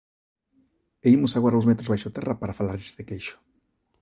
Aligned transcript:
E 1.05 1.07
imos 1.15 1.33
agora 1.33 1.59
uns 1.59 1.67
metros 1.69 1.89
baixo 1.91 2.13
terra 2.15 2.35
para 2.39 2.57
falarlles 2.59 2.95
de 2.97 3.03
queixo. 3.09 3.35